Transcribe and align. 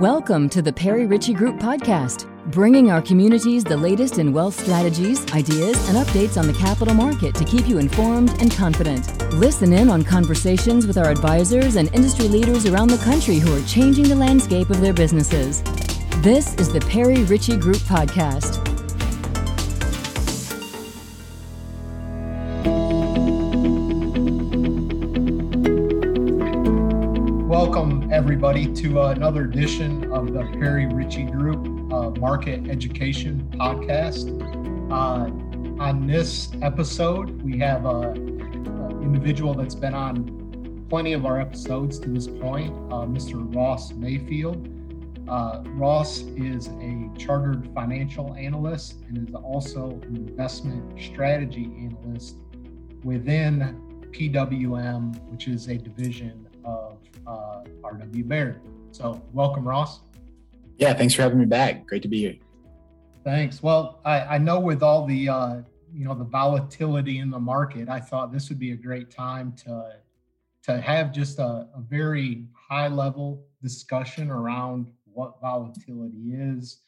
Welcome 0.00 0.48
to 0.50 0.62
the 0.62 0.72
Perry 0.72 1.04
Ritchie 1.04 1.34
Group 1.34 1.58
podcast, 1.58 2.26
bringing 2.50 2.90
our 2.90 3.02
communities 3.02 3.62
the 3.62 3.76
latest 3.76 4.16
in 4.16 4.32
wealth 4.32 4.58
strategies, 4.58 5.30
ideas, 5.34 5.76
and 5.90 5.98
updates 5.98 6.38
on 6.38 6.46
the 6.46 6.54
capital 6.54 6.94
market 6.94 7.34
to 7.34 7.44
keep 7.44 7.68
you 7.68 7.76
informed 7.76 8.30
and 8.40 8.50
confident. 8.50 9.06
Listen 9.34 9.74
in 9.74 9.90
on 9.90 10.02
conversations 10.02 10.86
with 10.86 10.96
our 10.96 11.10
advisors 11.10 11.76
and 11.76 11.94
industry 11.94 12.28
leaders 12.28 12.64
around 12.64 12.88
the 12.88 12.96
country 13.04 13.34
who 13.34 13.54
are 13.54 13.66
changing 13.66 14.08
the 14.08 14.14
landscape 14.14 14.70
of 14.70 14.80
their 14.80 14.94
businesses. 14.94 15.62
This 16.22 16.54
is 16.54 16.72
the 16.72 16.80
Perry 16.80 17.24
Ritchie 17.24 17.58
Group 17.58 17.76
podcast. 17.76 18.69
Everybody, 28.42 28.72
to 28.72 28.98
uh, 28.98 29.08
another 29.08 29.44
edition 29.44 30.10
of 30.14 30.32
the 30.32 30.42
Perry 30.58 30.86
Ritchie 30.86 31.24
Group 31.24 31.92
uh, 31.92 32.08
Market 32.18 32.70
Education 32.70 33.46
Podcast. 33.52 34.30
Uh, 34.90 35.28
on 35.78 36.06
this 36.06 36.50
episode, 36.62 37.42
we 37.42 37.58
have 37.58 37.84
an 37.84 38.16
individual 39.02 39.52
that's 39.52 39.74
been 39.74 39.92
on 39.92 40.86
plenty 40.88 41.12
of 41.12 41.26
our 41.26 41.38
episodes 41.38 41.98
to 41.98 42.08
this 42.08 42.26
point, 42.26 42.74
uh, 42.90 43.04
Mr. 43.04 43.54
Ross 43.54 43.92
Mayfield. 43.92 44.70
Uh, 45.28 45.62
Ross 45.74 46.20
is 46.20 46.68
a 46.68 47.10
chartered 47.18 47.68
financial 47.74 48.34
analyst 48.36 49.02
and 49.06 49.28
is 49.28 49.34
also 49.34 50.00
an 50.04 50.16
investment 50.16 50.98
strategy 50.98 51.70
analyst 51.78 52.36
within 53.04 53.78
PWM, 54.12 55.30
which 55.30 55.46
is 55.46 55.68
a 55.68 55.76
division 55.76 56.46
uh, 57.26 57.62
RW 57.82 58.26
Baird. 58.26 58.60
So, 58.92 59.22
welcome, 59.32 59.66
Ross. 59.66 60.00
Yeah, 60.78 60.94
thanks 60.94 61.14
for 61.14 61.22
having 61.22 61.38
me 61.38 61.44
back. 61.44 61.86
Great 61.86 62.02
to 62.02 62.08
be 62.08 62.18
here. 62.18 62.36
Thanks. 63.24 63.62
Well, 63.62 64.00
I, 64.04 64.20
I 64.20 64.38
know 64.38 64.58
with 64.60 64.82
all 64.82 65.06
the 65.06 65.28
uh, 65.28 65.56
you 65.92 66.04
know 66.04 66.14
the 66.14 66.24
volatility 66.24 67.18
in 67.18 67.30
the 67.30 67.38
market, 67.38 67.88
I 67.88 68.00
thought 68.00 68.32
this 68.32 68.48
would 68.48 68.58
be 68.58 68.72
a 68.72 68.76
great 68.76 69.10
time 69.10 69.52
to 69.64 69.96
to 70.62 70.80
have 70.80 71.12
just 71.12 71.38
a, 71.38 71.68
a 71.74 71.80
very 71.88 72.46
high 72.54 72.88
level 72.88 73.46
discussion 73.62 74.30
around 74.30 74.86
what 75.12 75.40
volatility 75.40 76.32
is, 76.32 76.80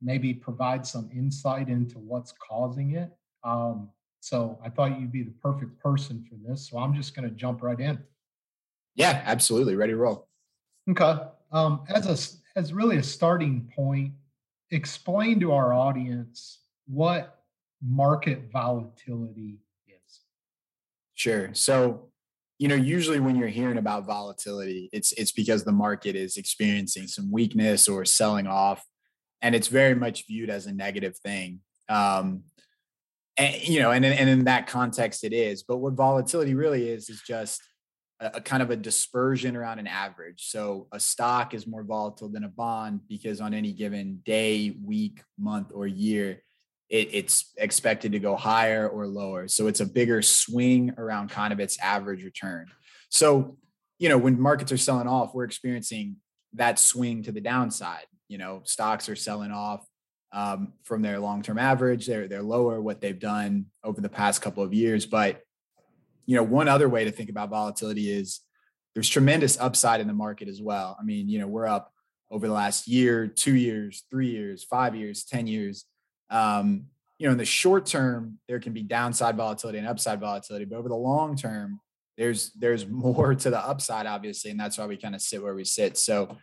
maybe 0.00 0.34
provide 0.34 0.86
some 0.86 1.08
insight 1.14 1.68
into 1.68 1.98
what's 1.98 2.32
causing 2.32 2.92
it. 2.92 3.10
Um, 3.44 3.88
so 4.20 4.58
I 4.64 4.68
thought 4.68 4.98
you'd 5.00 5.12
be 5.12 5.22
the 5.22 5.34
perfect 5.42 5.78
person 5.80 6.24
for 6.28 6.36
this. 6.46 6.68
So 6.68 6.78
I'm 6.78 6.94
just 6.94 7.14
going 7.14 7.28
to 7.28 7.34
jump 7.34 7.62
right 7.62 7.78
in. 7.78 7.98
Yeah, 8.94 9.22
absolutely. 9.24 9.76
Ready 9.76 9.92
to 9.92 9.98
roll. 9.98 10.28
Okay. 10.90 11.18
Um, 11.50 11.84
as 11.88 12.06
a 12.06 12.58
as 12.58 12.72
really 12.72 12.98
a 12.98 13.02
starting 13.02 13.70
point, 13.74 14.12
explain 14.70 15.40
to 15.40 15.52
our 15.52 15.72
audience 15.72 16.60
what 16.86 17.42
market 17.82 18.50
volatility 18.52 19.58
is. 19.86 20.20
Sure. 21.14 21.50
So, 21.54 22.08
you 22.58 22.68
know, 22.68 22.74
usually 22.74 23.20
when 23.20 23.36
you're 23.36 23.48
hearing 23.48 23.78
about 23.78 24.06
volatility, 24.06 24.88
it's 24.92 25.12
it's 25.12 25.32
because 25.32 25.64
the 25.64 25.72
market 25.72 26.16
is 26.16 26.36
experiencing 26.36 27.06
some 27.06 27.30
weakness 27.30 27.88
or 27.88 28.04
selling 28.04 28.46
off, 28.46 28.84
and 29.40 29.54
it's 29.54 29.68
very 29.68 29.94
much 29.94 30.26
viewed 30.26 30.50
as 30.50 30.66
a 30.66 30.72
negative 30.72 31.16
thing. 31.18 31.60
Um, 31.88 32.44
and 33.36 33.66
you 33.66 33.80
know, 33.80 33.90
and 33.90 34.04
and 34.04 34.28
in 34.28 34.44
that 34.44 34.66
context, 34.66 35.24
it 35.24 35.32
is. 35.32 35.62
But 35.62 35.78
what 35.78 35.94
volatility 35.94 36.54
really 36.54 36.88
is 36.88 37.08
is 37.08 37.22
just 37.26 37.60
a, 38.22 38.40
kind 38.40 38.62
of 38.62 38.70
a 38.70 38.76
dispersion 38.76 39.56
around 39.56 39.78
an 39.78 39.86
average. 39.86 40.44
So 40.46 40.86
a 40.92 41.00
stock 41.00 41.54
is 41.54 41.66
more 41.66 41.82
volatile 41.82 42.28
than 42.28 42.44
a 42.44 42.48
bond 42.48 43.00
because 43.08 43.40
on 43.40 43.52
any 43.52 43.72
given 43.72 44.20
day, 44.24 44.76
week, 44.84 45.22
month, 45.38 45.72
or 45.74 45.86
year, 45.86 46.42
it, 46.88 47.08
it's 47.12 47.52
expected 47.56 48.12
to 48.12 48.18
go 48.18 48.36
higher 48.36 48.88
or 48.88 49.06
lower. 49.06 49.48
So 49.48 49.66
it's 49.66 49.80
a 49.80 49.86
bigger 49.86 50.22
swing 50.22 50.94
around 50.98 51.30
kind 51.30 51.52
of 51.52 51.60
its 51.60 51.78
average 51.80 52.22
return. 52.24 52.66
So, 53.08 53.56
you 53.98 54.08
know, 54.08 54.18
when 54.18 54.40
markets 54.40 54.72
are 54.72 54.78
selling 54.78 55.08
off, 55.08 55.34
we're 55.34 55.44
experiencing 55.44 56.16
that 56.54 56.78
swing 56.78 57.22
to 57.24 57.32
the 57.32 57.40
downside. 57.40 58.06
You 58.28 58.38
know, 58.38 58.62
stocks 58.64 59.08
are 59.08 59.16
selling 59.16 59.50
off 59.52 59.86
um, 60.32 60.74
from 60.84 61.02
their 61.02 61.18
long-term 61.18 61.58
average. 61.58 62.06
They're 62.06 62.28
they're 62.28 62.42
lower 62.42 62.80
what 62.80 63.00
they've 63.00 63.18
done 63.18 63.66
over 63.84 64.00
the 64.00 64.08
past 64.08 64.42
couple 64.42 64.62
of 64.62 64.72
years, 64.72 65.06
but 65.06 65.42
you 66.26 66.36
know, 66.36 66.42
one 66.42 66.68
other 66.68 66.88
way 66.88 67.04
to 67.04 67.10
think 67.10 67.30
about 67.30 67.50
volatility 67.50 68.10
is 68.10 68.40
there's 68.94 69.08
tremendous 69.08 69.58
upside 69.58 70.00
in 70.00 70.06
the 70.06 70.12
market 70.12 70.48
as 70.48 70.60
well. 70.60 70.96
I 71.00 71.02
mean, 71.02 71.28
you 71.28 71.38
know, 71.38 71.46
we're 71.46 71.66
up 71.66 71.92
over 72.30 72.46
the 72.46 72.52
last 72.52 72.88
year, 72.88 73.26
two 73.26 73.54
years, 73.54 74.04
three 74.10 74.30
years, 74.30 74.64
five 74.64 74.94
years, 74.94 75.24
10 75.24 75.46
years. 75.46 75.84
Um, 76.30 76.86
you 77.18 77.26
know, 77.26 77.32
in 77.32 77.38
the 77.38 77.44
short 77.44 77.86
term, 77.86 78.38
there 78.48 78.58
can 78.58 78.72
be 78.72 78.82
downside 78.82 79.36
volatility 79.36 79.78
and 79.78 79.86
upside 79.86 80.20
volatility, 80.20 80.64
but 80.64 80.76
over 80.76 80.88
the 80.88 80.96
long 80.96 81.36
term, 81.36 81.80
there's 82.16 82.50
there's 82.52 82.86
more 82.88 83.34
to 83.34 83.50
the 83.50 83.58
upside, 83.58 84.06
obviously, 84.06 84.50
and 84.50 84.58
that's 84.58 84.78
why 84.78 84.86
we 84.86 84.96
kind 84.96 85.14
of 85.14 85.20
sit 85.20 85.42
where 85.42 85.54
we 85.54 85.64
sit. 85.64 85.96
So, 85.96 86.36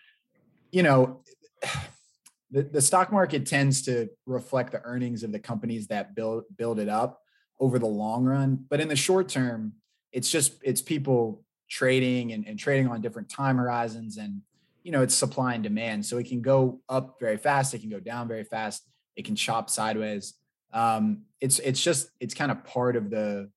you 0.72 0.84
know, 0.84 1.23
the, 2.51 2.63
the 2.63 2.81
stock 2.81 3.11
market 3.11 3.46
tends 3.46 3.84
to 3.84 4.09
reflect 4.25 4.72
the 4.72 4.81
earnings 4.84 5.23
of 5.23 5.31
the 5.31 5.40
companies 5.40 5.88
that 5.88 6.16
build 6.16 6.44
build 6.56 6.79
it 6.79 6.90
up 6.90 7.19
over 7.59 7.80
the 7.80 7.86
long 7.86 8.24
run. 8.24 8.66
But 8.70 8.80
in 8.80 8.88
the 8.88 8.96
short 8.96 9.30
term, 9.30 9.74
it's 10.12 10.30
just 10.30 10.53
it's 10.64 10.81
people 10.81 11.44
trading 11.70 12.31
and, 12.31 12.47
and 12.47 12.58
trading 12.58 12.88
on 12.88 13.02
different 13.02 13.30
time 13.30 13.58
horizons 13.58 14.18
and 14.18 14.42
you 14.84 14.92
know 14.92 15.03
it's 15.03 15.16
supply 15.16 15.53
and 15.53 15.64
demand. 15.64 16.06
So 16.06 16.18
it 16.18 16.28
can 16.28 16.42
go 16.42 16.80
up 16.90 17.18
very 17.20 17.38
fast, 17.38 17.74
it 17.74 17.80
can 17.80 17.90
go 17.90 18.00
down 18.00 18.28
very 18.28 18.44
fast, 18.44 18.88
it 19.16 19.25
can 19.25 19.36
chop 19.36 19.70
sideways. 19.70 20.34
Um, 20.74 21.24
it's 21.42 21.59
it's 21.59 21.81
just 21.81 22.09
it's 22.20 22.34
kind 22.34 22.52
of 22.52 22.64
part 22.64 22.96
of 22.96 23.09
the 23.09 23.50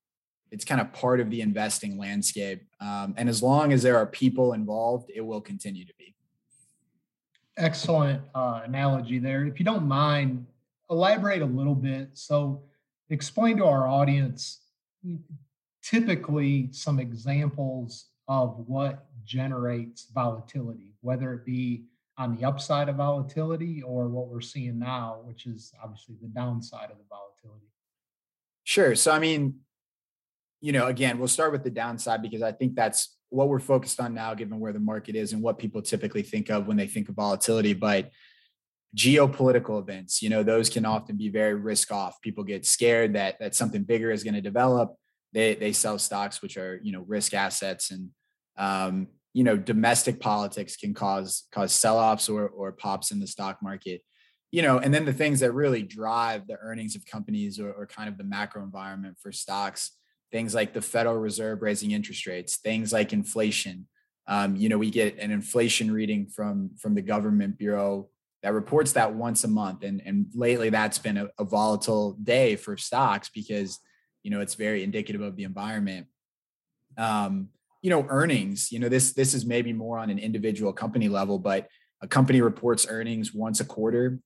it's 0.51 0.65
kind 0.67 0.81
of 0.81 0.93
part 0.93 1.19
of 1.21 1.31
the 1.31 1.41
investing 1.41 1.97
landscape. 1.97 2.63
Um, 2.81 3.15
and 3.17 3.29
as 3.29 3.43
long 3.43 3.73
as 3.73 3.83
there 3.83 3.97
are 3.97 4.07
people 4.07 4.53
involved, 4.53 5.11
it 5.15 5.23
will 5.23 5.41
continue 5.41 5.87
to 5.87 5.95
be. 5.99 6.15
Excellent 7.57 8.21
uh, 8.35 8.61
analogy 8.65 9.19
there. 9.19 9.47
If 9.47 9.59
you 9.59 9.65
don't 9.65 9.89
mind, 9.89 10.47
elaborate 10.91 11.41
a 11.41 11.47
little 11.47 11.75
bit. 11.75 12.11
So 12.13 12.63
explain 13.13 13.57
to 13.59 13.65
our 13.65 13.87
audience 13.87 14.61
mm, 15.07 15.19
typically 15.83 16.69
some 16.73 16.99
examples 16.99 18.07
of 18.29 18.65
what 18.67 19.07
generates 19.25 20.07
volatility, 20.15 20.95
whether 21.01 21.35
it 21.35 21.45
be 21.45 21.85
on 22.19 22.37
the 22.37 22.45
upside 22.45 22.89
of 22.89 22.97
volatility 22.97 23.83
or 23.83 24.09
what 24.09 24.29
we're 24.29 24.41
seeing 24.41 24.79
now, 24.79 25.21
which 25.25 25.47
is 25.47 25.73
obviously 25.83 26.15
the 26.21 26.29
downside 26.29 26.91
of 26.91 26.99
the 26.99 27.05
volatility. 27.09 27.67
Sure. 28.65 28.95
So, 28.95 29.11
I 29.11 29.19
mean, 29.19 29.57
you 30.61 30.73
know, 30.73 30.87
again, 30.87 31.19
we'll 31.19 31.29
start 31.29 31.53
with 31.53 31.65
the 31.65 31.71
downside 31.71 32.23
because 32.23 32.43
I 32.43 32.53
think 32.53 32.75
that's 32.77 33.17
what 33.31 33.49
we're 33.49 33.59
focused 33.59 33.99
on 33.99 34.15
now, 34.15 34.35
given 34.35 34.61
where 34.61 34.73
the 34.73 34.79
market 34.79 35.17
is 35.17 35.33
and 35.33 35.43
what 35.43 35.59
people 35.59 35.83
typically 35.83 36.23
think 36.23 36.51
of 36.51 36.67
when 36.67 36.77
they 36.77 36.87
think 36.87 37.09
of 37.09 37.17
volatility. 37.17 37.73
But 37.73 38.11
geopolitical 38.97 39.81
events 39.81 40.21
you 40.21 40.29
know 40.29 40.43
those 40.43 40.69
can 40.69 40.85
often 40.85 41.17
be 41.17 41.29
very 41.29 41.55
risk 41.55 41.91
off. 41.91 42.21
People 42.21 42.45
get 42.45 42.67
scared 42.67 43.15
that 43.15 43.39
that 43.41 43.55
something 43.55 43.83
bigger 43.85 44.11
is 44.11 44.23
going 44.23 44.35
to 44.35 44.41
develop. 44.41 44.95
They 45.33 45.55
they 45.55 45.73
sell 45.73 45.99
stocks 45.99 46.43
which 46.43 46.57
are 46.59 46.79
you 46.83 46.93
know 46.93 47.05
risk 47.07 47.33
assets 47.33 47.91
and 47.91 48.11
um, 48.59 49.09
you 49.33 49.45
know 49.45 49.57
domestic 49.57 50.21
politics 50.21 50.77
can 50.77 50.93
cause 50.93 51.45
cause 51.53 51.73
sell-offs 51.73 52.29
or 52.29 52.49
or 52.49 52.73
pops 52.73 53.11
in 53.11 53.21
the 53.21 53.27
stock 53.27 53.63
market. 53.63 54.03
You 54.51 54.61
know 54.61 54.79
and 54.79 54.93
then 54.93 55.07
the 55.07 55.13
things 55.15 55.41
that 55.41 55.53
really 55.53 55.83
drive 55.83 56.47
the 56.47 56.59
earnings 56.61 56.95
of 56.95 57.07
companies 57.07 57.59
or, 57.59 57.73
or 57.73 57.87
kind 57.87 58.11
of 58.11 58.19
the 58.19 58.25
macro 58.25 58.63
environment 58.63 59.17
for 59.23 59.33
stocks 59.33 59.93
things 60.31 60.55
like 60.55 60.73
the 60.75 60.83
federal 60.83 61.17
reserve 61.17 61.63
raising 61.63 61.93
interest 61.93 62.27
rates 62.27 62.57
things 62.57 62.93
like 62.93 63.15
inflation. 63.15 63.89
Um, 64.29 64.55
you 64.55 64.69
know 64.69 64.77
we 64.77 64.91
get 64.91 65.19
an 65.19 65.31
inflation 65.31 65.91
reading 65.91 66.27
from 66.27 66.73
from 66.79 66.95
the 66.95 67.03
government 67.03 67.57
bureau 67.57 68.11
that 68.43 68.53
reports 68.53 68.93
that 68.93 69.15
once 69.15 69.45
a 69.45 69.49
month. 69.49 69.85
And, 69.85 70.03
and 70.05 70.27
lately 70.35 70.71
that's 70.71 70.99
been 70.99 71.17
a, 71.17 71.29
a 71.39 71.45
volatile 71.45 72.17
day 72.23 72.57
for 72.57 72.77
stocks 72.77 73.31
because, 73.33 73.79
you 74.23 74.31
know, 74.31 74.41
it's 74.41 74.55
very 74.55 74.83
indicative 74.83 75.21
of 75.21 75.37
the 75.37 75.45
environment. 75.45 76.07
Um, 76.99 77.49
you 77.83 77.91
know, 77.91 78.07
earnings, 78.09 78.71
you 78.71 78.79
know, 78.79 78.89
this, 78.89 79.13
this 79.13 79.35
is 79.35 79.45
maybe 79.45 79.73
more 79.73 79.99
on 79.99 80.11
an 80.11 80.19
individual 80.19 80.73
company 80.73 81.09
level, 81.09 81.39
but 81.39 81.69
a 82.01 82.09
company 82.09 82.41
reports 82.41 82.87
earnings 82.89 83.33
once 83.33 83.61
a 83.61 83.65
quarter. 83.65 84.19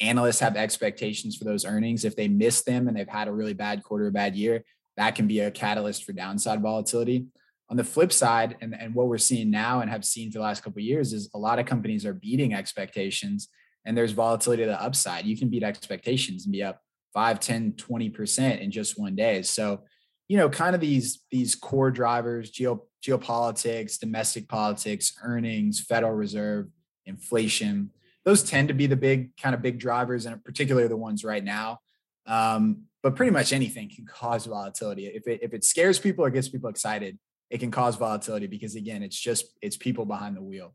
Analysts 0.00 0.40
have 0.40 0.56
expectations 0.56 1.36
for 1.36 1.44
those 1.44 1.64
earnings. 1.64 2.04
If 2.04 2.14
they 2.14 2.28
miss 2.28 2.62
them 2.62 2.86
and 2.86 2.96
they've 2.96 3.08
had 3.08 3.28
a 3.28 3.32
really 3.32 3.54
bad 3.54 3.82
quarter, 3.82 4.06
a 4.06 4.12
bad 4.12 4.36
year, 4.36 4.64
that 4.96 5.14
can 5.14 5.26
be 5.26 5.40
a 5.40 5.50
catalyst 5.50 6.04
for 6.04 6.12
downside 6.12 6.60
volatility. 6.60 7.26
On 7.70 7.76
the 7.76 7.84
flip 7.84 8.12
side, 8.12 8.56
and, 8.60 8.74
and 8.74 8.94
what 8.94 9.08
we're 9.08 9.18
seeing 9.18 9.50
now 9.50 9.80
and 9.80 9.90
have 9.90 10.04
seen 10.04 10.32
for 10.32 10.38
the 10.38 10.44
last 10.44 10.62
couple 10.62 10.80
of 10.80 10.84
years 10.84 11.12
is 11.12 11.28
a 11.34 11.38
lot 11.38 11.58
of 11.58 11.66
companies 11.66 12.06
are 12.06 12.14
beating 12.14 12.54
expectations 12.54 13.48
and 13.84 13.96
there's 13.96 14.12
volatility 14.12 14.64
to 14.64 14.68
the 14.68 14.82
upside. 14.82 15.24
You 15.24 15.36
can 15.36 15.48
beat 15.48 15.62
expectations 15.62 16.44
and 16.44 16.52
be 16.52 16.62
up 16.62 16.82
5, 17.14 17.40
10, 17.40 17.72
20% 17.72 18.60
in 18.60 18.70
just 18.70 18.98
one 18.98 19.16
day. 19.16 19.42
So, 19.42 19.82
you 20.28 20.36
know, 20.36 20.48
kind 20.50 20.74
of 20.74 20.80
these 20.80 21.22
these 21.30 21.54
core 21.54 21.90
drivers, 21.90 22.50
geo, 22.50 22.84
geopolitics, 23.02 23.98
domestic 23.98 24.46
politics, 24.46 25.14
earnings, 25.22 25.80
Federal 25.80 26.12
Reserve, 26.12 26.68
inflation. 27.06 27.90
Those 28.24 28.42
tend 28.42 28.68
to 28.68 28.74
be 28.74 28.86
the 28.86 28.96
big 28.96 29.34
kind 29.38 29.54
of 29.54 29.62
big 29.62 29.78
drivers, 29.78 30.26
and 30.26 30.44
particularly 30.44 30.88
the 30.88 30.96
ones 30.96 31.24
right 31.24 31.42
now. 31.42 31.78
Um, 32.26 32.82
but 33.02 33.16
pretty 33.16 33.32
much 33.32 33.54
anything 33.54 33.88
can 33.88 34.04
cause 34.20 34.44
volatility. 34.44 35.06
If 35.06 35.26
it 35.26 35.40
if 35.42 35.54
it 35.54 35.64
scares 35.64 35.98
people 35.98 36.26
or 36.26 36.30
gets 36.30 36.48
people 36.48 36.68
excited, 36.68 37.18
it 37.50 37.58
can 37.58 37.70
cause 37.70 37.96
volatility 37.96 38.46
because 38.46 38.74
again, 38.74 39.02
it's 39.02 39.18
just 39.18 39.46
it's 39.62 39.76
people 39.76 40.04
behind 40.04 40.36
the 40.36 40.42
wheel. 40.42 40.74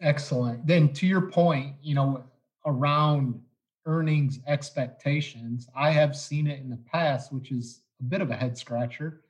Excellent. 0.00 0.66
Then 0.66 0.92
to 0.94 1.06
your 1.06 1.30
point, 1.30 1.74
you 1.82 1.94
know, 1.94 2.24
around 2.66 3.40
earnings 3.86 4.40
expectations, 4.46 5.68
I 5.76 5.90
have 5.90 6.16
seen 6.16 6.46
it 6.46 6.60
in 6.60 6.68
the 6.68 6.78
past, 6.90 7.32
which 7.32 7.52
is 7.52 7.82
a 8.00 8.04
bit 8.04 8.20
of 8.20 8.30
a 8.30 8.34
head 8.34 8.58
scratcher. 8.58 9.22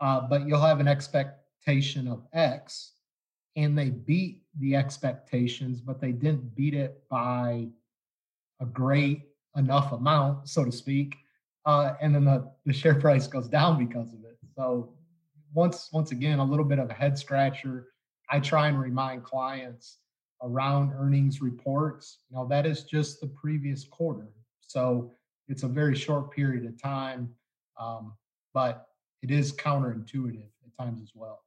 Uh, 0.00 0.20
but 0.20 0.46
you'll 0.46 0.60
have 0.60 0.80
an 0.80 0.88
expectation 0.88 2.08
of 2.08 2.26
X, 2.32 2.94
and 3.56 3.78
they 3.78 3.90
beat 3.90 4.42
the 4.58 4.74
expectations, 4.74 5.80
but 5.80 6.00
they 6.00 6.12
didn't 6.12 6.54
beat 6.56 6.74
it 6.74 7.02
by 7.08 7.68
a 8.60 8.66
great 8.66 9.28
enough 9.56 9.92
amount, 9.92 10.48
so 10.48 10.64
to 10.64 10.72
speak. 10.72 11.16
Uh, 11.64 11.94
and 12.00 12.14
then 12.14 12.24
the, 12.24 12.50
the 12.66 12.72
share 12.72 12.96
price 12.96 13.26
goes 13.28 13.48
down 13.48 13.78
because 13.78 14.12
of 14.12 14.24
it. 14.24 14.36
So 14.56 14.92
once 15.54 15.90
once 15.92 16.12
again, 16.12 16.38
a 16.38 16.44
little 16.44 16.64
bit 16.64 16.78
of 16.78 16.90
a 16.90 16.94
head 16.94 17.18
scratcher. 17.18 17.88
I 18.30 18.40
try 18.40 18.68
and 18.68 18.80
remind 18.80 19.24
clients 19.24 19.98
around 20.42 20.92
earnings 20.92 21.40
reports. 21.40 22.18
You 22.30 22.36
know, 22.36 22.46
that 22.48 22.66
is 22.66 22.84
just 22.84 23.20
the 23.20 23.28
previous 23.28 23.84
quarter. 23.84 24.28
So 24.60 25.12
it's 25.48 25.62
a 25.62 25.68
very 25.68 25.94
short 25.94 26.30
period 26.32 26.64
of 26.66 26.80
time, 26.80 27.30
um, 27.78 28.14
but 28.54 28.86
it 29.22 29.30
is 29.30 29.52
counterintuitive 29.52 30.48
at 30.64 30.78
times 30.78 31.02
as 31.02 31.10
well. 31.14 31.42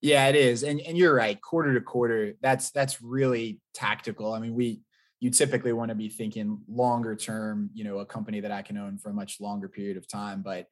Yeah, 0.00 0.28
it 0.28 0.36
is. 0.36 0.62
And 0.62 0.80
and 0.80 0.96
you're 0.96 1.14
right, 1.14 1.40
quarter 1.40 1.74
to 1.74 1.80
quarter, 1.80 2.34
that's 2.40 2.70
that's 2.70 3.02
really 3.02 3.60
tactical. 3.74 4.32
I 4.32 4.38
mean, 4.38 4.54
we 4.54 4.82
you 5.20 5.30
typically 5.30 5.72
want 5.72 5.88
to 5.88 5.96
be 5.96 6.08
thinking 6.08 6.60
longer 6.68 7.16
term, 7.16 7.70
you 7.74 7.82
know, 7.82 7.98
a 7.98 8.06
company 8.06 8.40
that 8.40 8.52
I 8.52 8.62
can 8.62 8.76
own 8.76 8.98
for 8.98 9.10
a 9.10 9.14
much 9.14 9.40
longer 9.40 9.68
period 9.68 9.96
of 9.96 10.06
time. 10.06 10.42
But 10.42 10.68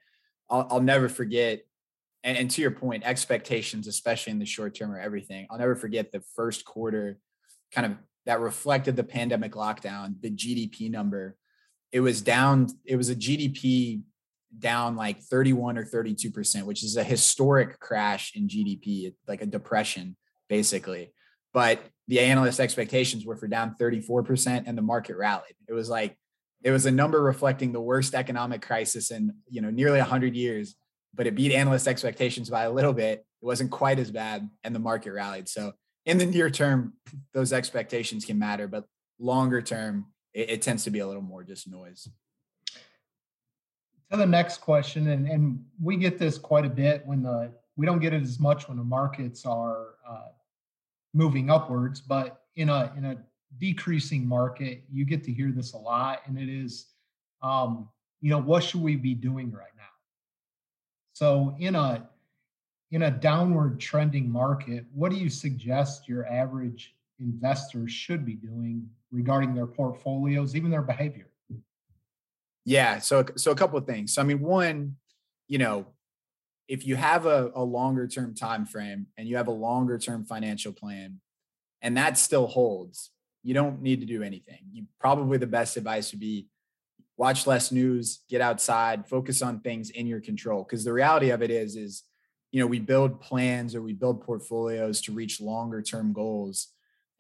I'll, 0.49 0.69
I'll 0.71 0.81
never 0.81 1.09
forget, 1.09 1.63
and, 2.27 2.37
and 2.37 2.51
to 2.51 2.61
your 2.61 2.73
point, 2.73 3.05
expectations, 3.05 3.87
especially 3.87 4.33
in 4.33 4.41
the 4.41 4.45
short 4.45 4.75
term, 4.75 4.91
are 4.91 4.99
everything. 4.99 5.47
I'll 5.49 5.59
never 5.59 5.77
forget 5.77 6.11
the 6.11 6.23
first 6.35 6.65
quarter 6.65 7.19
kind 7.73 7.87
of 7.87 7.99
that 8.27 8.41
reflected 8.41 8.97
the 8.97 9.05
pandemic 9.05 9.53
lockdown, 9.53 10.21
the 10.21 10.31
GDP 10.31 10.91
number, 10.91 11.37
it 11.93 12.01
was 12.01 12.21
down, 12.21 12.67
it 12.85 12.97
was 12.97 13.09
a 13.09 13.15
GDP 13.15 14.03
down 14.59 14.97
like 14.97 15.23
31 15.23 15.79
or 15.79 15.85
32%, 15.85 16.65
which 16.65 16.83
is 16.83 16.97
a 16.97 17.05
historic 17.05 17.79
crash 17.79 18.35
in 18.35 18.49
GDP, 18.49 19.15
like 19.29 19.43
a 19.43 19.47
depression, 19.47 20.17
basically. 20.49 21.13
But 21.55 21.81
the 22.09 22.19
analyst 22.19 22.59
expectations 22.59 23.25
were 23.25 23.37
for 23.37 23.47
down 23.47 23.77
34% 23.81 24.65
and 24.67 24.77
the 24.77 24.83
market 24.83 25.17
rallied. 25.17 25.55
It 25.69 25.73
was 25.73 25.89
like, 25.89 26.19
it 26.65 26.73
was 26.73 26.87
a 26.87 26.91
number 26.91 27.23
reflecting 27.23 27.73
the 27.73 27.81
worst 27.81 28.15
economic 28.15 28.63
crisis 28.63 29.13
in 29.13 29.33
you 29.49 29.61
know 29.61 29.71
nearly 29.71 29.99
100 29.99 30.35
years 30.35 30.75
but 31.17 31.27
it 31.27 31.35
beat 31.35 31.53
analyst 31.53 31.89
expectations 31.89 32.49
by 32.51 32.65
a 32.65 32.71
little 32.71 32.93
bit 32.93 33.25
it 33.43 33.45
wasn't 33.45 33.71
quite 33.71 33.99
as 33.99 34.11
bad 34.11 34.49
and 34.63 34.75
the 34.75 34.79
market 34.79 35.13
rallied 35.13 35.49
so 35.49 35.73
in 36.07 36.19
the 36.19 36.27
near 36.27 36.49
term, 36.49 36.95
those 37.35 37.53
expectations 37.53 38.25
can 38.25 38.39
matter, 38.39 38.69
but 38.69 38.85
longer 39.19 39.61
term, 39.61 40.07
it, 40.33 40.51
it 40.51 40.63
tends 40.63 40.85
to 40.85 40.91
be 40.91 41.01
a 41.01 41.07
little 41.07 41.23
more 41.23 41.43
just 41.43 41.69
noise. 41.69 42.09
To 44.13 44.17
the 44.17 44.27
next 44.27 44.59
question, 44.59 45.09
and, 45.09 45.27
and 45.27 45.65
we 45.83 45.97
get 45.97 46.17
this 46.17 46.39
quite 46.39 46.65
a 46.65 46.71
bit 46.71 47.05
when 47.05 47.23
the 47.23 47.53
we 47.77 47.85
don't 47.85 47.99
get 47.99 48.15
it 48.15 48.23
as 48.23 48.39
much 48.39 48.69
when 48.69 48.79
the 48.79 48.85
markets 48.85 49.45
are 49.45 49.97
uh, 50.09 50.29
moving 51.13 51.51
upwards, 51.51 52.01
but 52.01 52.43
in 52.55 52.69
a 52.69 52.93
in 52.97 53.05
a 53.05 53.17
decreasing 53.59 54.27
market, 54.27 54.85
you 54.93 55.05
get 55.05 55.25
to 55.25 55.33
hear 55.33 55.51
this 55.51 55.73
a 55.73 55.77
lot, 55.77 56.23
and 56.27 56.39
it 56.39 56.49
is, 56.49 56.87
um, 57.43 57.89
you 58.21 58.31
know, 58.31 58.41
what 58.41 58.63
should 58.63 58.81
we 58.81 58.95
be 58.95 59.13
doing 59.13 59.51
right? 59.51 59.76
So 61.17 61.57
in 61.59 61.75
a 61.75 62.07
in 62.91 63.05
a 63.05 63.11
downward 63.11 63.81
trending 63.81 64.31
market, 64.31 64.85
what 64.93 65.11
do 65.11 65.17
you 65.17 65.31
suggest 65.31 66.11
your 66.11 66.27
average 66.27 66.95
investor 67.19 67.89
should 67.89 68.27
be 68.27 68.35
doing 68.35 68.87
regarding 69.11 69.55
their 69.55 69.67
portfolios, 69.67 70.55
even 70.55 70.71
their 70.71 70.83
behavior? 70.83 71.31
Yeah, 72.67 72.99
so 72.99 73.25
so 73.35 73.51
a 73.51 73.55
couple 73.55 73.79
of 73.79 73.87
things. 73.87 74.13
So 74.13 74.21
I 74.21 74.27
mean, 74.27 74.41
one, 74.41 74.97
you 75.49 75.57
know, 75.57 75.87
if 76.69 76.87
you 76.87 76.97
have 76.97 77.25
a, 77.25 77.51
a 77.55 77.65
longer 77.65 78.07
term 78.07 78.35
time 78.35 78.67
frame 78.67 79.07
and 79.17 79.27
you 79.27 79.39
have 79.39 79.49
a 79.49 79.53
longer 79.53 79.97
term 79.97 80.27
financial 80.27 80.75
plan, 80.75 81.23
and 81.81 81.97
that 81.97 82.19
still 82.19 82.47
holds, 82.47 83.11
you 83.43 83.55
don't 83.55 83.81
need 83.81 84.01
to 84.01 84.07
do 84.07 84.23
anything. 84.23 84.67
You 84.71 84.85
probably 85.01 85.39
the 85.39 85.47
best 85.47 85.79
advice 85.79 86.13
would 86.13 86.21
be 86.21 86.49
watch 87.17 87.47
less 87.47 87.73
news, 87.73 88.21
get 88.29 88.41
outside, 88.41 89.09
focus 89.09 89.43
on 89.43 89.61
things 89.61 89.91
in 89.91 90.07
your 90.07 90.21
control. 90.21 90.63
Because 90.63 90.85
the 90.85 90.93
reality 90.93 91.31
of 91.31 91.43
it 91.43 91.51
is, 91.51 91.77
is 91.77 92.05
you 92.57 92.61
know 92.61 92.67
we 92.67 92.79
build 92.79 93.21
plans 93.21 93.75
or 93.75 93.83
we 93.83 93.93
build 93.93 94.23
portfolios 94.23 95.03
to 95.03 95.13
reach 95.13 95.43
longer 95.43 95.83
term 95.83 96.15
goals 96.15 96.69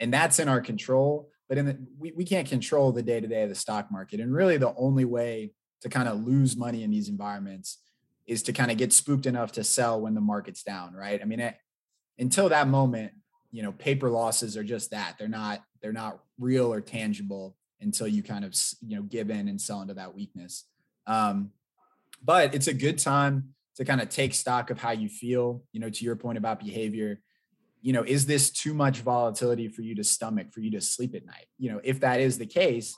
and 0.00 0.12
that's 0.12 0.38
in 0.38 0.48
our 0.48 0.62
control 0.62 1.28
but 1.48 1.58
in 1.58 1.66
the, 1.66 1.78
we, 1.98 2.10
we 2.12 2.24
can't 2.24 2.48
control 2.48 2.90
the 2.90 3.02
day 3.02 3.20
to 3.20 3.26
day 3.26 3.42
of 3.42 3.50
the 3.50 3.54
stock 3.54 3.90
market 3.90 4.18
and 4.18 4.34
really 4.34 4.56
the 4.56 4.74
only 4.76 5.04
way 5.04 5.52
to 5.82 5.90
kind 5.90 6.08
of 6.08 6.24
lose 6.24 6.56
money 6.56 6.82
in 6.82 6.90
these 6.90 7.10
environments 7.10 7.78
is 8.26 8.42
to 8.42 8.52
kind 8.52 8.70
of 8.70 8.78
get 8.78 8.94
spooked 8.94 9.26
enough 9.26 9.52
to 9.52 9.62
sell 9.62 10.00
when 10.00 10.14
the 10.14 10.20
market's 10.20 10.62
down 10.62 10.94
right 10.94 11.20
i 11.20 11.26
mean 11.26 11.40
it, 11.40 11.56
until 12.18 12.48
that 12.48 12.66
moment 12.66 13.12
you 13.50 13.62
know 13.62 13.72
paper 13.72 14.08
losses 14.08 14.56
are 14.56 14.64
just 14.64 14.90
that 14.90 15.16
they're 15.18 15.28
not 15.28 15.62
they're 15.82 15.92
not 15.92 16.22
real 16.38 16.72
or 16.72 16.80
tangible 16.80 17.56
until 17.80 18.08
you 18.08 18.22
kind 18.22 18.44
of 18.44 18.54
you 18.86 18.96
know 18.96 19.02
give 19.02 19.30
in 19.30 19.48
and 19.48 19.60
sell 19.60 19.82
into 19.82 19.94
that 19.94 20.14
weakness 20.14 20.64
um, 21.06 21.50
but 22.22 22.54
it's 22.54 22.66
a 22.66 22.74
good 22.74 22.98
time 22.98 23.54
to 23.76 23.84
kind 23.84 24.00
of 24.00 24.08
take 24.08 24.34
stock 24.34 24.70
of 24.70 24.78
how 24.80 24.90
you 24.90 25.08
feel, 25.08 25.62
you 25.72 25.80
know, 25.80 25.90
to 25.90 26.04
your 26.04 26.16
point 26.16 26.38
about 26.38 26.60
behavior. 26.60 27.20
You 27.82 27.92
know, 27.92 28.02
is 28.02 28.26
this 28.26 28.50
too 28.50 28.74
much 28.74 29.00
volatility 29.00 29.68
for 29.68 29.82
you 29.82 29.94
to 29.96 30.04
stomach, 30.04 30.52
for 30.52 30.60
you 30.60 30.70
to 30.72 30.80
sleep 30.80 31.14
at 31.14 31.26
night? 31.26 31.46
You 31.58 31.72
know, 31.72 31.80
if 31.84 32.00
that 32.00 32.20
is 32.20 32.38
the 32.38 32.46
case, 32.46 32.96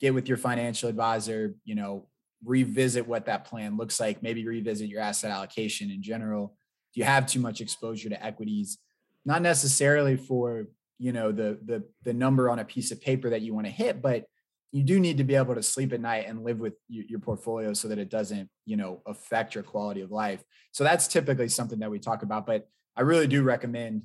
get 0.00 0.14
with 0.14 0.28
your 0.28 0.38
financial 0.38 0.88
advisor, 0.88 1.54
you 1.64 1.74
know, 1.74 2.08
revisit 2.44 3.06
what 3.06 3.26
that 3.26 3.44
plan 3.44 3.76
looks 3.76 4.00
like, 4.00 4.22
maybe 4.22 4.46
revisit 4.46 4.88
your 4.88 5.00
asset 5.00 5.30
allocation 5.30 5.90
in 5.90 6.02
general. 6.02 6.56
Do 6.94 7.00
you 7.00 7.04
have 7.04 7.26
too 7.26 7.40
much 7.40 7.60
exposure 7.60 8.08
to 8.08 8.24
equities? 8.24 8.78
Not 9.24 9.42
necessarily 9.42 10.16
for, 10.16 10.66
you 10.98 11.12
know, 11.12 11.32
the 11.32 11.58
the 11.64 11.84
the 12.02 12.12
number 12.12 12.48
on 12.50 12.58
a 12.58 12.64
piece 12.64 12.90
of 12.90 13.00
paper 13.00 13.30
that 13.30 13.42
you 13.42 13.54
want 13.54 13.66
to 13.66 13.72
hit, 13.72 14.00
but 14.00 14.24
you 14.72 14.82
do 14.82 14.98
need 14.98 15.18
to 15.18 15.24
be 15.24 15.36
able 15.36 15.54
to 15.54 15.62
sleep 15.62 15.92
at 15.92 16.00
night 16.00 16.26
and 16.26 16.42
live 16.42 16.58
with 16.58 16.74
your 16.88 17.20
portfolio 17.20 17.72
so 17.72 17.86
that 17.88 17.98
it 17.98 18.10
doesn't 18.10 18.48
you 18.66 18.76
know 18.76 19.02
affect 19.06 19.54
your 19.54 19.64
quality 19.64 20.00
of 20.00 20.10
life. 20.10 20.42
So 20.72 20.84
that's 20.84 21.06
typically 21.06 21.48
something 21.48 21.78
that 21.78 21.90
we 21.90 21.98
talk 21.98 22.22
about 22.22 22.46
but 22.46 22.68
i 22.96 23.00
really 23.00 23.26
do 23.26 23.42
recommend 23.42 24.02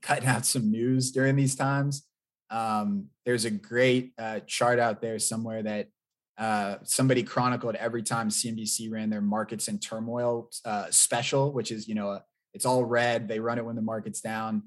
cutting 0.00 0.28
out 0.28 0.46
some 0.46 0.70
news 0.70 1.10
during 1.10 1.36
these 1.36 1.54
times. 1.54 2.06
Um, 2.50 3.06
there's 3.26 3.44
a 3.44 3.50
great 3.50 4.12
uh, 4.18 4.40
chart 4.46 4.78
out 4.78 5.02
there 5.02 5.18
somewhere 5.18 5.62
that 5.62 5.88
uh, 6.38 6.76
somebody 6.84 7.22
chronicled 7.24 7.74
every 7.74 8.02
time 8.02 8.28
cnbc 8.28 8.90
ran 8.92 9.10
their 9.10 9.20
markets 9.20 9.66
in 9.66 9.76
turmoil 9.76 10.48
uh, 10.64 10.86
special 10.88 11.52
which 11.52 11.72
is 11.72 11.88
you 11.88 11.96
know 11.96 12.10
a, 12.10 12.22
it's 12.54 12.64
all 12.64 12.84
red 12.84 13.26
they 13.26 13.40
run 13.40 13.58
it 13.58 13.64
when 13.64 13.74
the 13.74 13.82
market's 13.82 14.20
down 14.20 14.62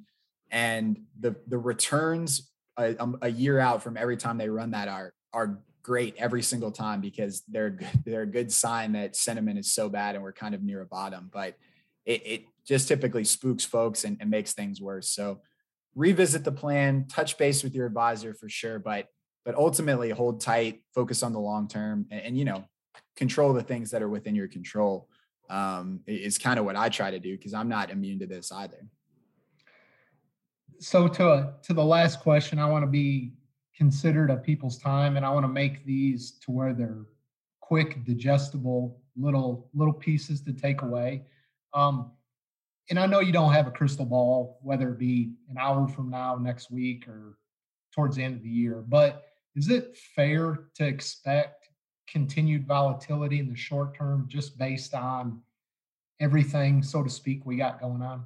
and 0.51 0.99
the 1.19 1.35
the 1.47 1.57
returns 1.57 2.51
a, 2.77 2.95
um, 3.01 3.17
a 3.21 3.29
year 3.29 3.59
out 3.59 3.81
from 3.81 3.97
every 3.97 4.17
time 4.17 4.37
they 4.37 4.49
run 4.49 4.71
that 4.71 4.87
are 4.87 5.13
are 5.33 5.59
great 5.83 6.15
every 6.17 6.43
single 6.43 6.71
time 6.71 7.01
because 7.01 7.41
they're 7.47 7.77
they're 8.05 8.23
a 8.23 8.27
good 8.27 8.51
sign 8.51 8.91
that 8.93 9.15
sentiment 9.15 9.57
is 9.57 9.71
so 9.71 9.89
bad 9.89 10.15
and 10.15 10.23
we're 10.23 10.33
kind 10.33 10.53
of 10.53 10.61
near 10.61 10.81
a 10.81 10.85
bottom. 10.85 11.29
But 11.31 11.55
it, 12.05 12.21
it 12.25 12.43
just 12.65 12.87
typically 12.87 13.23
spooks 13.23 13.65
folks 13.65 14.03
and, 14.03 14.17
and 14.19 14.29
makes 14.29 14.53
things 14.53 14.81
worse. 14.81 15.09
So 15.09 15.41
revisit 15.95 16.43
the 16.43 16.51
plan, 16.51 17.07
touch 17.07 17.37
base 17.37 17.63
with 17.63 17.73
your 17.75 17.85
advisor 17.85 18.33
for 18.33 18.49
sure, 18.49 18.79
but 18.79 19.07
but 19.43 19.55
ultimately 19.55 20.11
hold 20.11 20.39
tight, 20.39 20.83
focus 20.93 21.23
on 21.23 21.33
the 21.33 21.39
long 21.39 21.67
term, 21.67 22.05
and, 22.11 22.21
and 22.21 22.37
you 22.37 22.45
know 22.45 22.65
control 23.15 23.53
the 23.53 23.63
things 23.63 23.91
that 23.91 24.01
are 24.01 24.09
within 24.09 24.35
your 24.35 24.47
control. 24.47 25.07
Um, 25.49 25.99
is 26.07 26.37
kind 26.37 26.57
of 26.59 26.63
what 26.63 26.77
I 26.77 26.87
try 26.87 27.11
to 27.11 27.19
do 27.19 27.35
because 27.35 27.53
I'm 27.53 27.67
not 27.67 27.89
immune 27.91 28.19
to 28.19 28.25
this 28.25 28.53
either 28.53 28.87
so 30.81 31.07
to 31.07 31.53
to 31.61 31.73
the 31.73 31.83
last 31.83 32.19
question, 32.21 32.59
I 32.59 32.69
want 32.69 32.83
to 32.83 32.89
be 32.89 33.33
considered 33.77 34.31
of 34.31 34.43
people's 34.43 34.77
time, 34.77 35.15
and 35.15 35.25
I 35.25 35.29
want 35.29 35.43
to 35.43 35.51
make 35.51 35.85
these 35.85 36.31
to 36.45 36.51
where 36.51 36.73
they're 36.73 37.05
quick, 37.61 38.03
digestible, 38.03 38.99
little 39.15 39.69
little 39.73 39.93
pieces 39.93 40.41
to 40.41 40.53
take 40.53 40.81
away. 40.81 41.23
Um, 41.73 42.11
and 42.89 42.99
I 42.99 43.05
know 43.05 43.19
you 43.19 43.31
don't 43.31 43.53
have 43.53 43.67
a 43.67 43.71
crystal 43.71 44.05
ball, 44.05 44.59
whether 44.63 44.89
it 44.89 44.97
be 44.97 45.33
an 45.49 45.57
hour 45.57 45.87
from 45.87 46.09
now, 46.09 46.35
next 46.35 46.71
week, 46.71 47.07
or 47.07 47.37
towards 47.93 48.15
the 48.15 48.23
end 48.23 48.35
of 48.35 48.43
the 48.43 48.49
year. 48.49 48.83
But 48.85 49.23
is 49.55 49.69
it 49.69 49.95
fair 50.15 50.65
to 50.75 50.85
expect 50.85 51.69
continued 52.07 52.67
volatility 52.67 53.39
in 53.39 53.49
the 53.49 53.55
short 53.55 53.95
term, 53.95 54.25
just 54.27 54.57
based 54.57 54.95
on 54.95 55.41
everything, 56.19 56.81
so 56.81 57.03
to 57.03 57.09
speak, 57.09 57.45
we 57.45 57.55
got 57.55 57.79
going 57.79 58.01
on? 58.01 58.25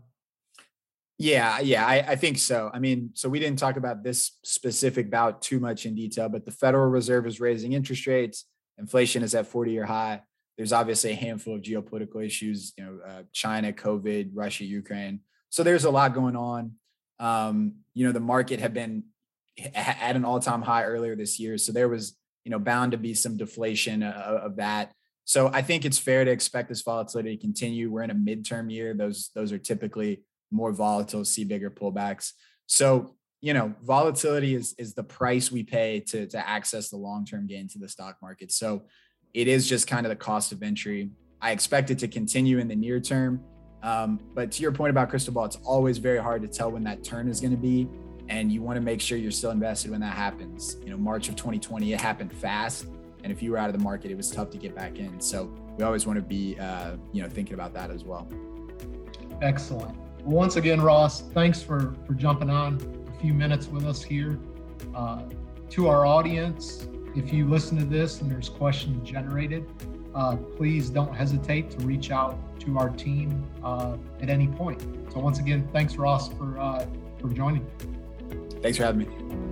Yeah, 1.18 1.60
yeah, 1.60 1.86
I, 1.86 2.00
I, 2.00 2.16
think 2.18 2.38
so. 2.38 2.70
I 2.74 2.80
mean, 2.80 3.12
so 3.14 3.30
we 3.30 3.40
didn't 3.40 3.58
talk 3.58 3.78
about 3.78 4.04
this 4.04 4.38
specific 4.44 5.10
bout 5.10 5.42
too 5.42 5.62
much 5.62 5.86
in 5.86 5.96
detail, 5.96 6.28
but 6.28 6.44
the 6.44 6.52
Federal 6.52 6.90
Reserve 6.90 7.26
is 7.26 7.40
raising 7.40 7.72
interest 7.72 8.06
rates. 8.06 8.46
Inflation 8.78 9.24
is 9.24 9.34
at 9.34 9.48
40 9.48 9.72
year 9.72 9.86
high. 9.86 10.22
There's 10.58 10.74
obviously 10.74 11.12
a 11.12 11.16
handful 11.16 11.56
of 11.56 11.62
geopolitical 11.62 12.26
issues, 12.26 12.74
you 12.78 12.84
know, 12.84 13.00
uh, 13.08 13.24
China, 13.32 13.72
COVID, 13.72 14.32
Russia, 14.34 14.66
Ukraine. 14.66 15.22
So 15.50 15.64
there's 15.64 15.86
a 15.86 15.90
lot 15.90 16.14
going 16.14 16.36
on. 16.36 16.74
Um, 17.20 17.76
you 17.94 18.06
know, 18.06 18.12
the 18.12 18.20
market 18.20 18.60
had 18.60 18.74
been 18.74 19.04
at 19.74 20.18
an 20.18 20.26
all 20.26 20.40
time 20.40 20.62
high 20.62 20.84
earlier 20.84 21.16
this 21.16 21.40
year. 21.40 21.58
So 21.58 21.72
there 21.72 21.88
was, 21.88 22.18
you 22.44 22.52
know, 22.52 22.60
bound 22.60 22.92
to 22.92 22.98
be 22.98 23.14
some 23.14 23.38
deflation 23.38 24.04
of, 24.04 24.14
uh, 24.14 24.46
of 24.46 24.56
that. 24.58 24.92
So 25.24 25.50
I 25.52 25.62
think 25.62 25.86
it's 25.86 25.98
fair 25.98 26.24
to 26.26 26.32
expect 26.32 26.70
this 26.70 26.82
volatility 26.82 27.36
to 27.36 27.42
continue. 27.42 27.90
We're 27.90 28.04
in 28.04 28.12
a 28.12 28.16
midterm 28.16 28.72
year. 28.72 28.94
Those 28.94 29.32
those 29.34 29.52
are 29.52 29.58
typically 29.58 30.22
more 30.52 30.72
volatile, 30.72 31.26
see 31.26 31.44
bigger 31.44 31.70
pullbacks. 31.70 32.34
So 32.68 33.16
you 33.42 33.54
know, 33.54 33.76
volatility 33.84 34.56
is 34.56 34.74
is 34.78 34.94
the 34.96 35.04
price 35.04 35.52
we 35.52 35.64
pay 35.64 36.00
to 36.00 36.26
to 36.28 36.50
access 36.50 36.90
the 36.90 36.98
long 36.98 37.26
term 37.26 37.48
gain 37.48 37.68
to 37.70 37.80
the 37.80 37.88
stock 37.88 38.18
market. 38.22 38.52
So 38.52 38.86
it 39.34 39.48
is 39.48 39.68
just 39.68 39.88
kind 39.88 40.06
of 40.06 40.10
the 40.10 40.16
cost 40.16 40.52
of 40.52 40.64
entry. 40.64 41.12
I 41.42 41.52
expect 41.52 41.92
it 41.92 42.00
to 42.00 42.08
continue 42.08 42.58
in 42.58 42.68
the 42.68 42.76
near 42.76 43.00
term. 43.00 43.42
Um, 43.84 44.20
but 44.34 44.52
to 44.54 44.64
your 44.64 44.72
point 44.72 44.90
about 44.90 45.10
crystal 45.10 45.34
ball, 45.34 45.46
it's 45.46 45.58
always 45.58 46.00
very 46.00 46.18
hard 46.18 46.42
to 46.42 46.48
tell 46.48 46.72
when 46.72 46.84
that 46.86 47.04
turn 47.04 47.28
is 47.28 47.40
going 47.40 47.52
to 47.52 47.58
be, 47.58 47.88
and 48.30 48.52
you 48.52 48.64
want 48.64 48.78
to 48.78 48.82
make 48.82 49.00
sure 49.00 49.16
you're 49.16 49.30
still 49.30 49.52
invested 49.52 49.92
when 49.92 50.00
that 50.00 50.16
happens. 50.16 50.78
You 50.84 50.90
know, 50.90 50.98
March 50.98 51.30
of 51.30 51.36
2020, 51.36 51.94
it 51.94 52.02
happened 52.02 52.34
fast 52.34 52.88
and 53.26 53.32
if 53.32 53.42
you 53.42 53.50
were 53.50 53.58
out 53.58 53.70
of 53.70 53.76
the 53.76 53.84
market, 53.84 54.12
it 54.12 54.18
was 54.18 54.30
tough 54.30 54.52
to 54.52 54.58
get 54.60 54.76
back 54.76 55.00
in. 55.00 55.20
So 55.20 55.46
we 55.80 55.84
always 55.84 56.06
want 56.06 56.18
to 56.18 56.22
be, 56.22 56.60
uh, 56.60 56.92
you 57.12 57.24
know, 57.24 57.28
thinking 57.28 57.56
about 57.56 57.74
that 57.74 57.90
as 57.90 58.04
well. 58.04 58.28
Excellent. 59.42 59.98
Once 60.26 60.56
again, 60.56 60.82
Ross, 60.82 61.22
thanks 61.22 61.62
for 61.62 61.94
for 62.08 62.16
jumping 62.16 62.50
on 62.50 62.82
a 63.08 63.22
few 63.22 63.32
minutes 63.32 63.68
with 63.68 63.86
us 63.86 64.02
here. 64.02 64.40
Uh, 64.96 65.22
to 65.70 65.88
our 65.88 66.06
audience, 66.06 66.88
if 67.16 67.32
you 67.32 67.48
listen 67.48 67.78
to 67.78 67.86
this 67.86 68.22
and 68.22 68.32
there's 68.32 68.50
questions 68.50 69.08
generated, 69.08 69.66
uh, 70.16 70.36
please 70.58 70.90
don't 70.90 71.16
hesitate 71.16 71.70
to 71.70 71.86
reach 71.86 72.10
out 72.10 72.40
to 72.60 72.80
our 72.80 72.90
team 72.90 73.46
uh, 73.64 73.98
at 74.20 74.30
any 74.30 74.48
point. 74.48 74.82
So 75.14 75.20
once 75.20 75.38
again, 75.38 75.70
thanks 75.72 75.96
Ross 75.96 76.30
for 76.34 76.58
uh, 76.60 76.88
for 77.22 77.30
joining. 77.30 77.64
Thanks 78.64 78.80
for 78.80 78.86
having 78.86 79.08
me. 79.08 79.45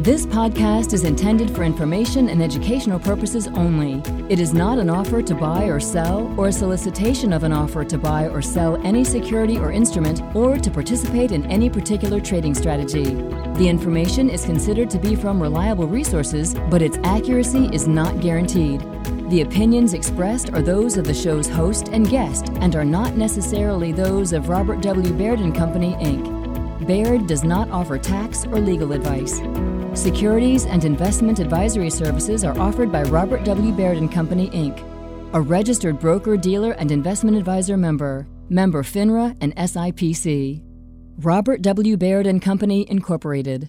This 0.00 0.24
podcast 0.24 0.94
is 0.94 1.04
intended 1.04 1.54
for 1.54 1.62
information 1.62 2.30
and 2.30 2.42
educational 2.42 2.98
purposes 2.98 3.48
only. 3.48 4.00
It 4.30 4.40
is 4.40 4.54
not 4.54 4.78
an 4.78 4.88
offer 4.88 5.20
to 5.20 5.34
buy 5.34 5.64
or 5.64 5.78
sell, 5.78 6.34
or 6.38 6.48
a 6.48 6.52
solicitation 6.52 7.34
of 7.34 7.42
an 7.42 7.52
offer 7.52 7.84
to 7.84 7.98
buy 7.98 8.26
or 8.28 8.40
sell 8.40 8.80
any 8.82 9.04
security 9.04 9.58
or 9.58 9.70
instrument, 9.70 10.22
or 10.34 10.56
to 10.56 10.70
participate 10.70 11.32
in 11.32 11.44
any 11.50 11.68
particular 11.68 12.18
trading 12.18 12.54
strategy. 12.54 13.12
The 13.58 13.68
information 13.68 14.30
is 14.30 14.46
considered 14.46 14.88
to 14.88 14.98
be 14.98 15.14
from 15.14 15.38
reliable 15.38 15.86
resources, 15.86 16.54
but 16.70 16.80
its 16.80 16.96
accuracy 17.04 17.68
is 17.70 17.86
not 17.86 18.20
guaranteed. 18.20 18.80
The 19.28 19.42
opinions 19.42 19.92
expressed 19.92 20.50
are 20.54 20.62
those 20.62 20.96
of 20.96 21.04
the 21.04 21.12
show's 21.12 21.46
host 21.46 21.88
and 21.88 22.08
guest 22.08 22.48
and 22.62 22.74
are 22.74 22.86
not 22.86 23.18
necessarily 23.18 23.92
those 23.92 24.32
of 24.32 24.48
Robert 24.48 24.80
W. 24.80 25.12
Baird 25.12 25.40
& 25.54 25.54
Company, 25.54 25.92
Inc. 25.96 26.39
Baird 26.86 27.26
does 27.26 27.44
not 27.44 27.70
offer 27.70 27.98
tax 27.98 28.46
or 28.46 28.58
legal 28.58 28.92
advice. 28.92 29.40
Securities 29.98 30.64
and 30.66 30.84
investment 30.84 31.38
advisory 31.38 31.90
services 31.90 32.42
are 32.42 32.58
offered 32.58 32.90
by 32.90 33.02
Robert 33.04 33.44
W. 33.44 33.72
Baird 33.72 34.10
& 34.10 34.12
Company, 34.12 34.48
Inc., 34.50 34.82
a 35.34 35.40
registered 35.40 36.00
broker, 36.00 36.36
dealer, 36.36 36.72
and 36.72 36.90
investment 36.90 37.36
advisor 37.36 37.76
member, 37.76 38.26
member 38.48 38.82
FINRA 38.82 39.36
and 39.40 39.54
SIPC. 39.56 40.62
Robert 41.18 41.62
W. 41.62 41.96
Baird 41.96 42.40
& 42.40 42.42
Company, 42.42 42.86
Incorporated. 42.88 43.68